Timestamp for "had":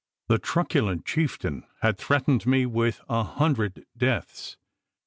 1.83-1.99